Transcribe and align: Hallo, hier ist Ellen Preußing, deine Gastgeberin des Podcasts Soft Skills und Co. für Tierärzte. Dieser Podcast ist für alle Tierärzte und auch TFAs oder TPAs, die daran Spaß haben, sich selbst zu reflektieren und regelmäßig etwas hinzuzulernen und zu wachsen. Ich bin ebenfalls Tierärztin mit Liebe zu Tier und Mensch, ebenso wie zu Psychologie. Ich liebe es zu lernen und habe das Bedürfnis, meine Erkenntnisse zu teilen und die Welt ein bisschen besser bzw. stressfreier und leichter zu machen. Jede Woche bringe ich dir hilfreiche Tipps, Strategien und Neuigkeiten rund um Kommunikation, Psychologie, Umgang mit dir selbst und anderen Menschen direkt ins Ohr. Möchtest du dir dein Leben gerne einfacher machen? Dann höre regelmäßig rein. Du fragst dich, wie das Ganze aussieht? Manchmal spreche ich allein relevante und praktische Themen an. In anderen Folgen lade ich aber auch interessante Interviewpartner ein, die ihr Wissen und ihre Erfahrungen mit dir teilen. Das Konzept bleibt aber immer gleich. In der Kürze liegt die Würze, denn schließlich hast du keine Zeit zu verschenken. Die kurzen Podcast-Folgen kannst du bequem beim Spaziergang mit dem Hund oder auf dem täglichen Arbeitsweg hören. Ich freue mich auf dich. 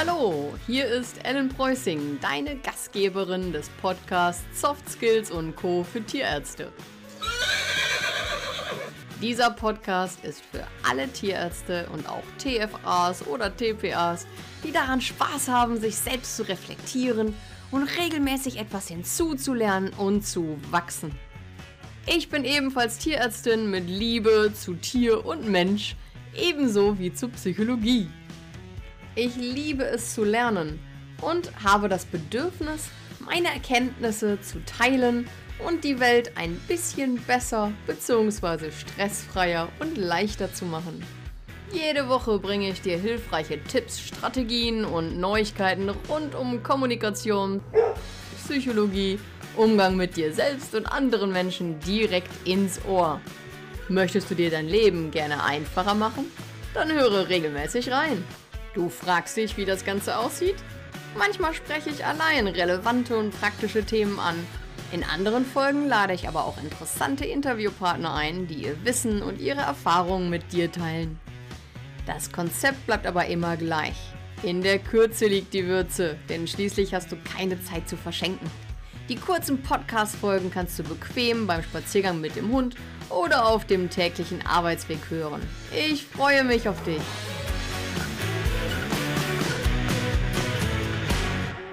Hallo, 0.00 0.54
hier 0.68 0.86
ist 0.86 1.24
Ellen 1.24 1.48
Preußing, 1.48 2.20
deine 2.20 2.54
Gastgeberin 2.58 3.52
des 3.52 3.68
Podcasts 3.82 4.44
Soft 4.52 4.88
Skills 4.88 5.28
und 5.28 5.56
Co. 5.56 5.82
für 5.82 6.00
Tierärzte. 6.00 6.72
Dieser 9.20 9.50
Podcast 9.50 10.24
ist 10.24 10.44
für 10.44 10.64
alle 10.88 11.08
Tierärzte 11.08 11.88
und 11.92 12.08
auch 12.08 12.22
TFAs 12.38 13.26
oder 13.26 13.56
TPAs, 13.56 14.28
die 14.62 14.70
daran 14.70 15.00
Spaß 15.00 15.48
haben, 15.48 15.80
sich 15.80 15.96
selbst 15.96 16.36
zu 16.36 16.44
reflektieren 16.48 17.34
und 17.72 17.88
regelmäßig 17.98 18.60
etwas 18.60 18.86
hinzuzulernen 18.86 19.92
und 19.94 20.24
zu 20.24 20.60
wachsen. 20.70 21.10
Ich 22.06 22.28
bin 22.28 22.44
ebenfalls 22.44 22.98
Tierärztin 22.98 23.68
mit 23.68 23.88
Liebe 23.88 24.52
zu 24.54 24.74
Tier 24.74 25.26
und 25.26 25.48
Mensch, 25.48 25.96
ebenso 26.36 27.00
wie 27.00 27.12
zu 27.12 27.28
Psychologie. 27.30 28.08
Ich 29.14 29.36
liebe 29.36 29.84
es 29.84 30.14
zu 30.14 30.24
lernen 30.24 30.78
und 31.20 31.50
habe 31.64 31.88
das 31.88 32.04
Bedürfnis, 32.04 32.88
meine 33.20 33.48
Erkenntnisse 33.48 34.40
zu 34.40 34.64
teilen 34.64 35.28
und 35.66 35.84
die 35.84 35.98
Welt 36.00 36.32
ein 36.36 36.54
bisschen 36.68 37.16
besser 37.22 37.72
bzw. 37.86 38.70
stressfreier 38.70 39.68
und 39.80 39.98
leichter 39.98 40.52
zu 40.52 40.64
machen. 40.64 41.02
Jede 41.72 42.08
Woche 42.08 42.38
bringe 42.38 42.70
ich 42.70 42.80
dir 42.80 42.98
hilfreiche 42.98 43.62
Tipps, 43.62 44.00
Strategien 44.00 44.84
und 44.84 45.18
Neuigkeiten 45.18 45.90
rund 46.08 46.34
um 46.34 46.62
Kommunikation, 46.62 47.60
Psychologie, 48.42 49.18
Umgang 49.56 49.96
mit 49.96 50.16
dir 50.16 50.32
selbst 50.32 50.74
und 50.74 50.86
anderen 50.86 51.32
Menschen 51.32 51.78
direkt 51.80 52.30
ins 52.46 52.80
Ohr. 52.86 53.20
Möchtest 53.88 54.30
du 54.30 54.34
dir 54.34 54.50
dein 54.50 54.68
Leben 54.68 55.10
gerne 55.10 55.42
einfacher 55.42 55.94
machen? 55.94 56.26
Dann 56.72 56.92
höre 56.92 57.28
regelmäßig 57.28 57.90
rein. 57.90 58.24
Du 58.74 58.88
fragst 58.88 59.36
dich, 59.36 59.56
wie 59.56 59.64
das 59.64 59.84
Ganze 59.84 60.18
aussieht? 60.18 60.56
Manchmal 61.16 61.54
spreche 61.54 61.90
ich 61.90 62.04
allein 62.04 62.46
relevante 62.46 63.16
und 63.16 63.38
praktische 63.38 63.84
Themen 63.84 64.18
an. 64.18 64.36
In 64.92 65.04
anderen 65.04 65.44
Folgen 65.44 65.86
lade 65.86 66.14
ich 66.14 66.28
aber 66.28 66.44
auch 66.44 66.56
interessante 66.62 67.24
Interviewpartner 67.24 68.14
ein, 68.14 68.46
die 68.46 68.64
ihr 68.64 68.84
Wissen 68.84 69.22
und 69.22 69.40
ihre 69.40 69.60
Erfahrungen 69.60 70.30
mit 70.30 70.52
dir 70.52 70.70
teilen. 70.70 71.18
Das 72.06 72.32
Konzept 72.32 72.86
bleibt 72.86 73.06
aber 73.06 73.26
immer 73.26 73.56
gleich. 73.56 73.96
In 74.42 74.62
der 74.62 74.78
Kürze 74.78 75.26
liegt 75.26 75.52
die 75.52 75.66
Würze, 75.66 76.16
denn 76.28 76.46
schließlich 76.46 76.94
hast 76.94 77.10
du 77.12 77.16
keine 77.16 77.62
Zeit 77.64 77.88
zu 77.88 77.96
verschenken. 77.96 78.48
Die 79.08 79.16
kurzen 79.16 79.62
Podcast-Folgen 79.62 80.50
kannst 80.50 80.78
du 80.78 80.84
bequem 80.84 81.46
beim 81.46 81.62
Spaziergang 81.62 82.20
mit 82.20 82.36
dem 82.36 82.50
Hund 82.52 82.76
oder 83.10 83.46
auf 83.46 83.66
dem 83.66 83.90
täglichen 83.90 84.44
Arbeitsweg 84.46 84.98
hören. 85.08 85.42
Ich 85.74 86.04
freue 86.04 86.44
mich 86.44 86.68
auf 86.68 86.82
dich. 86.84 87.00